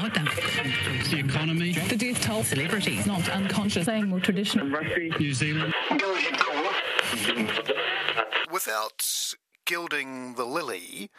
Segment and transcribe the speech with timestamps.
[0.00, 1.72] The economy.
[1.72, 4.66] The death toll celebrities, not unconscious, saying more traditional.
[5.18, 5.74] New Zealand.
[8.50, 9.34] Without
[9.66, 11.10] gilding the lily,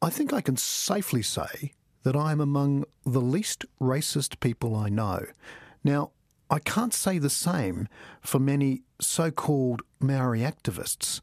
[0.00, 1.72] I think I can safely say
[2.04, 5.26] that I am among the least racist people I know.
[5.82, 6.12] Now,
[6.48, 7.88] I can't say the same
[8.20, 11.20] for many so called Maori activists.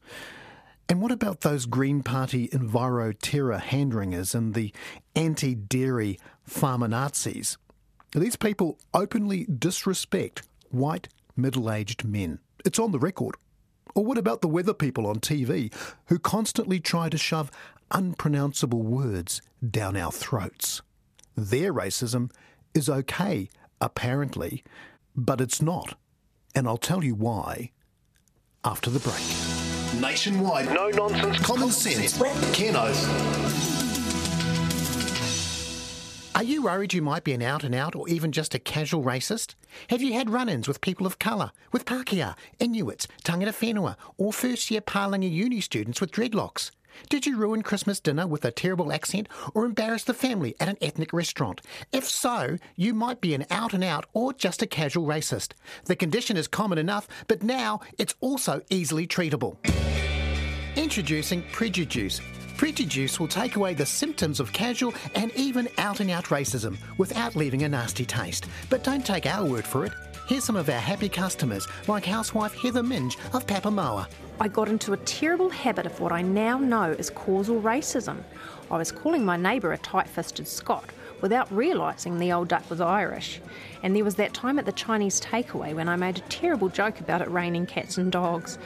[0.90, 4.74] And what about those Green Party Enviro Terror handringers and the
[5.14, 7.56] anti dairy farmer Nazis?
[8.10, 12.40] These people openly disrespect white middle aged men.
[12.64, 13.36] It's on the record.
[13.94, 15.72] Or what about the weather people on TV
[16.06, 17.52] who constantly try to shove
[17.92, 20.82] unpronounceable words down our throats?
[21.36, 22.32] Their racism
[22.74, 23.48] is okay,
[23.80, 24.64] apparently,
[25.14, 25.94] but it's not.
[26.52, 27.70] And I'll tell you why
[28.64, 29.49] after the break.
[29.98, 32.16] Nationwide, no nonsense, common sense.
[32.52, 32.76] Ken
[36.36, 39.02] Are you worried you might be an out and out or even just a casual
[39.02, 39.54] racist?
[39.88, 44.32] Have you had run ins with people of colour, with Pākehā, Inuits, Tangata Whenua, or
[44.32, 46.70] first year Palanga uni students with dreadlocks?
[47.08, 50.76] Did you ruin Christmas dinner with a terrible accent or embarrass the family at an
[50.80, 51.60] ethnic restaurant?
[51.92, 55.52] If so, you might be an out and out or just a casual racist.
[55.84, 59.56] The condition is common enough, but now it's also easily treatable.
[60.76, 62.20] Introducing Prejudice.
[62.56, 67.34] Prejudice will take away the symptoms of casual and even out and out racism without
[67.34, 68.46] leaving a nasty taste.
[68.68, 69.92] But don't take our word for it.
[70.30, 74.06] Here's some of our happy customers, like housewife Heather Minge of Papamoa.
[74.38, 78.22] I got into a terrible habit of what I now know is causal racism.
[78.70, 80.88] I was calling my neighbour a tight fisted Scot
[81.20, 83.40] without realising the old duck was Irish.
[83.82, 87.00] And there was that time at the Chinese takeaway when I made a terrible joke
[87.00, 88.56] about it raining cats and dogs.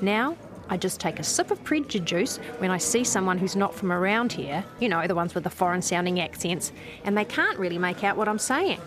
[0.00, 0.36] Now,
[0.70, 4.32] I just take a sip of prejudice when I see someone who's not from around
[4.32, 6.72] here, you know, the ones with the foreign sounding accents,
[7.04, 8.80] and they can't really make out what I'm saying.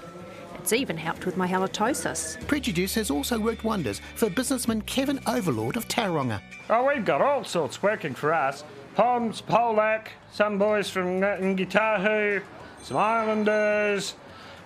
[0.66, 2.44] It's even helped with my halitosis.
[2.48, 6.42] Prejudice has also worked wonders for businessman Kevin Overlord of Tauranga.
[6.72, 8.64] Oh, we've got all sorts working for us.
[8.96, 12.42] Poms, Polak, some boys from Ngāi Tahu,
[12.82, 14.16] some Islanders.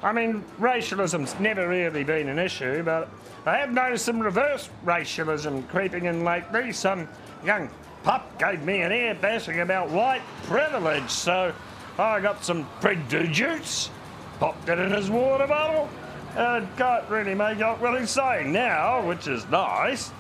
[0.01, 3.09] I mean, racialism's never really been an issue, but
[3.45, 6.71] I have noticed some reverse racialism creeping in lately.
[6.71, 7.09] Some
[7.43, 7.69] young
[8.03, 11.53] pup gave me an ear bashing about white privilege, so
[11.97, 13.89] I got some prejudice,
[14.39, 15.89] popped it in his water bottle,
[16.35, 20.11] and can't really make out what he's saying now, which is nice.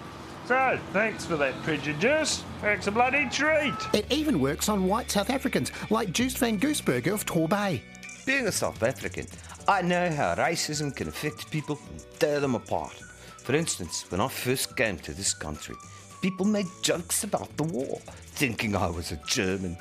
[0.47, 2.43] So, thanks for that prejudice.
[2.63, 3.75] It's a bloody treat.
[3.93, 7.81] It even works on white South Africans like Juice van Goosberger of Torbay.
[8.25, 9.27] Being a South African,
[9.67, 12.93] I know how racism can affect people and tear them apart.
[13.37, 15.75] For instance, when I first came to this country,
[16.21, 17.99] people made jokes about the war,
[18.33, 19.77] thinking I was a German.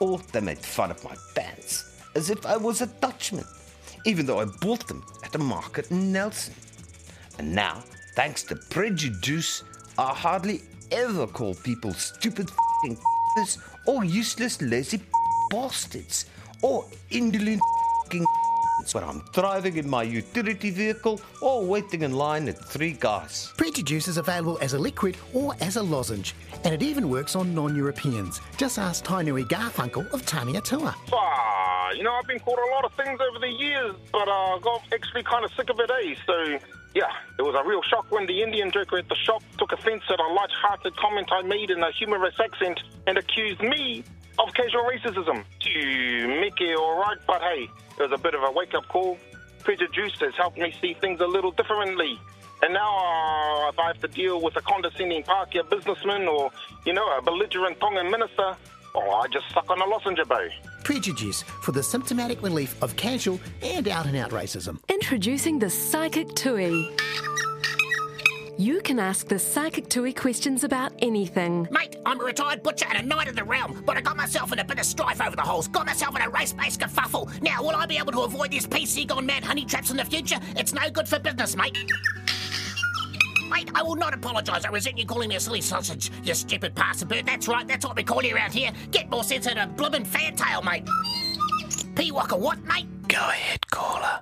[0.00, 3.44] Or they made fun of my pants, as if I was a Dutchman,
[4.04, 6.54] even though I bought them at a market in Nelson.
[7.38, 7.82] And now,
[8.16, 9.64] thanks to prejudice,
[9.98, 12.50] I hardly ever call people stupid
[12.82, 12.96] fing
[13.86, 15.00] or useless lazy
[15.50, 16.26] bastards
[16.62, 17.60] or indolent
[18.10, 18.24] fing
[18.92, 23.52] when I'm driving in my utility vehicle or waiting in line at Three Guys.
[23.56, 26.34] Prejudice is available as a liquid or as a lozenge,
[26.64, 28.40] and it even works on non Europeans.
[28.56, 30.94] Just ask Tainui Garfunkel of Tāneatua.
[31.12, 31.53] Ah,
[31.96, 34.58] you know, I've been called a lot of things over the years, but I uh,
[34.58, 36.14] got actually kind of sick of it, eh?
[36.26, 36.58] So,
[36.94, 40.02] yeah, it was a real shock when the Indian joker at the shop took offence
[40.08, 44.04] at a light-hearted comment I made in a humorous accent and accused me
[44.38, 45.44] of casual racism.
[45.60, 47.68] To Mickey, all right, but hey,
[47.98, 49.18] it was a bit of a wake-up call.
[49.62, 52.18] Prejudice has helped me see things a little differently.
[52.62, 56.50] And now, uh, if I have to deal with a condescending Pākehā businessman or,
[56.86, 58.56] you know, a belligerent Tongan minister,
[58.94, 60.48] oh, I just suck on a lozenge bow.
[60.84, 64.78] Prejudice for the symptomatic relief of casual and out and out racism.
[64.90, 66.90] Introducing the Psychic Tui.
[68.58, 71.66] You can ask the Psychic Tui questions about anything.
[71.70, 74.52] Mate, I'm a retired butcher and a knight of the realm, but I got myself
[74.52, 75.68] in a bit of strife over the holes.
[75.68, 77.42] Got myself in a race-based kerfuffle.
[77.42, 80.04] Now, will I be able to avoid these PC gone mad honey traps in the
[80.04, 80.38] future?
[80.54, 81.78] It's no good for business, mate.
[83.48, 84.64] Mate, I will not apologise.
[84.64, 87.26] I resent you calling me a silly sausage, you stupid bastard bird.
[87.26, 88.70] That's right, that's what we call you around here.
[88.90, 90.86] Get more sense out of bloomin' fantail, mate.
[91.94, 92.86] Peewalker what, mate?
[93.08, 94.20] Go ahead, caller.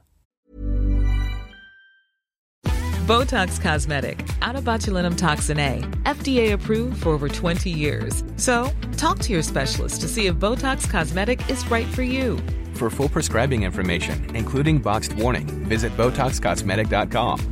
[3.06, 8.22] Botox Cosmetic, out of botulinum toxin A, FDA approved for over 20 years.
[8.36, 12.38] So, talk to your specialist to see if Botox Cosmetic is right for you.
[12.74, 17.51] For full prescribing information, including boxed warning, visit BotoxCosmetic.com